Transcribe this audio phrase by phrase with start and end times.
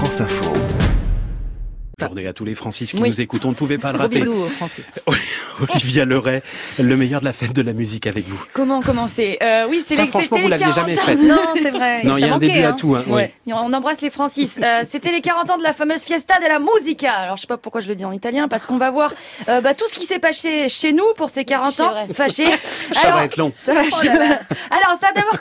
[0.00, 0.52] France Info.
[2.00, 3.10] Journée à tous les Francis qui Oui.
[3.10, 3.44] nous écoutent.
[3.44, 4.20] On ne pouvait pas le rater.
[4.20, 4.86] bisous, Francis.
[5.74, 6.40] Olivia Leray,
[6.78, 8.42] le meilleur de la fête de la musique avec vous.
[8.54, 9.36] Comment commencer?
[9.42, 11.02] Euh, Oui, c'est Ça, les franchement, vous l'aviez 40 jamais ans.
[11.02, 11.22] faite.
[11.22, 12.02] Non, c'est vrai.
[12.04, 12.72] Non, il y a Ça un début à hein.
[12.72, 12.94] tout.
[12.94, 13.12] Hein, oui.
[13.12, 13.34] Ouais.
[13.48, 14.58] On embrasse les Francis.
[14.64, 17.12] Euh, C'était les 40 ans de la fameuse Fiesta de la Musica.
[17.12, 19.12] Alors je sais pas pourquoi je le dis en italien, parce qu'on va voir
[19.50, 21.90] euh, bah, tout ce qui s'est passé chez nous pour ces 40 C'est ans.
[21.90, 22.06] vrai.
[22.14, 22.46] Fâché.
[22.94, 23.52] Ça Alors, va être long.
[23.58, 24.24] Ça va, Oh là là.
[24.70, 25.38] Alors ça a d'abord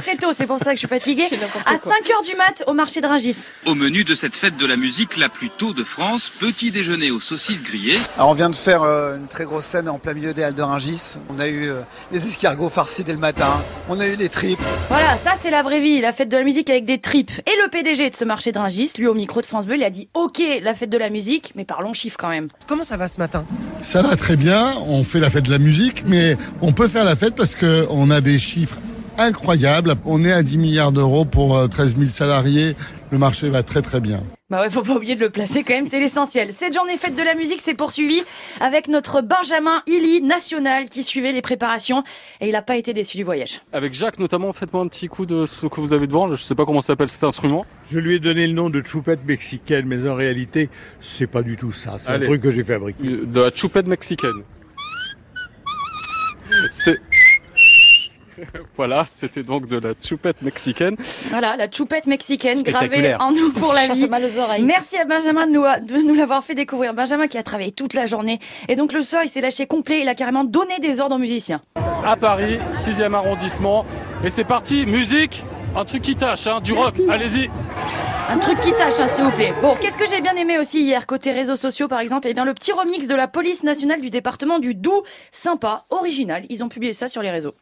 [0.00, 1.24] très tôt, c'est pour ça que je suis fatiguée.
[1.66, 1.92] À quoi.
[1.92, 3.36] 5 heures du mat au marché de Rungis.
[3.66, 7.10] Au menu de cette fête de la musique la plus tôt de France, petit déjeuner
[7.10, 10.14] aux saucisses grillées, Alors on vient de faire euh, une très grosse scène en plein
[10.14, 11.18] milieu des Halles de Rungis.
[11.28, 11.80] On a eu euh,
[12.12, 13.62] des escargots farcis dès le matin.
[13.88, 14.60] On a eu des tripes.
[14.88, 17.32] Voilà, ça c'est la vraie vie, la fête de la musique avec des tripes.
[17.46, 19.84] Et le PDG de ce marché de Rungis, lui au micro de France Bleu, il
[19.84, 22.48] a dit OK, la fête de la musique, mais parlons chiffres quand même.
[22.66, 23.44] Comment ça va ce matin?
[23.82, 27.04] Ça va très bien, on fait la fête de la musique, mais on peut faire
[27.04, 28.76] la fête parce qu'on a des chiffres
[29.20, 29.94] incroyables.
[30.04, 32.74] On est à 10 milliards d'euros pour euh, 13 000 salariés.
[33.10, 34.22] Le marché va très très bien.
[34.50, 36.52] Bah ouais, faut pas oublier de le placer quand même, c'est l'essentiel.
[36.52, 38.22] Cette journée fête de la musique s'est poursuivie
[38.60, 42.02] avec notre Benjamin Illy national qui suivait les préparations
[42.40, 43.62] et il a pas été déçu du voyage.
[43.72, 46.34] Avec Jacques notamment, faites-moi un petit coup de ce que vous avez devant.
[46.34, 47.64] Je sais pas comment s'appelle cet instrument.
[47.90, 50.68] Je lui ai donné le nom de choupette mexicaine, mais en réalité,
[51.00, 51.98] c'est pas du tout ça.
[52.04, 53.02] C'est un truc que j'ai fabriqué.
[53.04, 54.42] De la choupette mexicaine.
[56.70, 56.98] C'est...
[58.76, 60.96] Voilà, c'était donc de la choupette mexicaine.
[61.28, 63.20] Voilà, la choupette mexicaine gravée Spectaculaire.
[63.20, 64.02] en nous pour la vie.
[64.02, 64.62] fait mal aux oreilles.
[64.64, 66.94] Merci à Benjamin de nous, de nous l'avoir fait découvrir.
[66.94, 68.38] Benjamin qui a travaillé toute la journée.
[68.68, 70.00] Et donc le soir, il s'est lâché complet.
[70.00, 71.60] Il a carrément donné des ordres aux musiciens.
[72.04, 73.84] À Paris, 6e arrondissement.
[74.24, 75.44] Et c'est parti, musique
[75.76, 77.50] Un truc qui tâche, hein, du rock, allez-y
[78.30, 79.52] Un truc qui tâche, hein, s'il vous plaît.
[79.62, 82.26] Bon, qu'est-ce que j'ai bien aimé aussi hier, côté réseaux sociaux par exemple?
[82.28, 85.02] Eh bien, le petit remix de la police nationale du département du Doubs.
[85.30, 86.44] Sympa, original.
[86.48, 87.54] Ils ont publié ça sur les réseaux.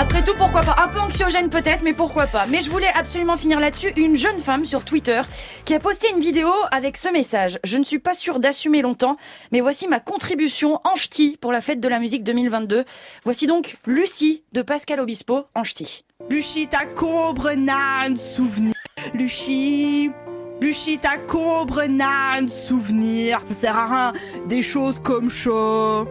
[0.00, 0.76] Après tout, pourquoi pas?
[0.80, 2.46] Un peu anxiogène peut-être, mais pourquoi pas?
[2.46, 3.92] Mais je voulais absolument finir là-dessus.
[3.96, 5.22] Une jeune femme sur Twitter
[5.64, 7.58] qui a posté une vidéo avec ce message.
[7.64, 9.16] Je ne suis pas sûre d'assumer longtemps,
[9.50, 12.84] mais voici ma contribution en ch'ti pour la fête de la musique 2022.
[13.24, 16.04] Voici donc Lucie de Pascal Obispo en ch'ti.
[16.30, 18.74] Lucie ta combre n'a un souvenir.
[19.14, 20.12] Lucie,
[20.60, 23.40] Lucie ta combre n'a un souvenir.
[23.48, 24.12] Ça sert à rien.
[24.46, 25.28] Des choses comme.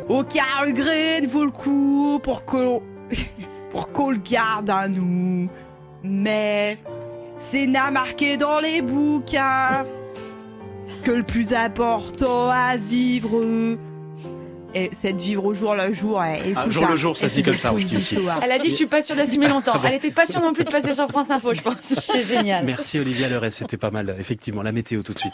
[0.10, 2.84] Aucun regret ne vaut le coup pour qu'on
[3.72, 5.50] pour qu'on le garde à nous.
[6.04, 6.78] Mais
[7.38, 9.86] c'est n'a marqué dans les bouquins
[11.04, 13.78] que le plus important à vivre.
[14.74, 16.22] Et c'est de vivre au jour le jour.
[16.24, 18.18] et Ah, écoute, jour le hein, jour, ça se dit comme ça, aussi.
[18.44, 19.74] Elle a dit je suis pas sûre d'assumer longtemps.
[19.86, 21.76] Elle était pas sûre non plus de passer sur France Info, je pense.
[21.82, 22.66] C'est génial.
[22.66, 24.16] Merci Olivia Leray, c'était pas mal.
[24.20, 25.34] Effectivement, la météo tout de suite.